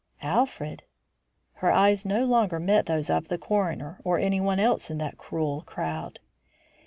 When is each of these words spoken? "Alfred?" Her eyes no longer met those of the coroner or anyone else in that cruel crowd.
"Alfred?" 0.23 0.81
Her 1.57 1.71
eyes 1.71 2.07
no 2.07 2.25
longer 2.25 2.59
met 2.59 2.87
those 2.87 3.11
of 3.11 3.27
the 3.27 3.37
coroner 3.37 4.01
or 4.03 4.17
anyone 4.17 4.59
else 4.59 4.89
in 4.89 4.97
that 4.97 5.19
cruel 5.19 5.61
crowd. 5.61 6.19